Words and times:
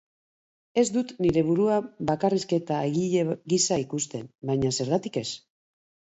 Ez 0.81 0.85
dut 0.95 1.11
nire 1.25 1.43
burua 1.49 1.77
bakarrizketa-egile 2.13 3.37
gisa 3.55 3.79
ikusten, 3.85 4.27
baina 4.53 4.75
zergatik 4.81 5.23
ez? 5.25 5.29